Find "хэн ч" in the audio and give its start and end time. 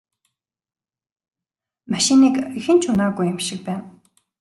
2.63-2.83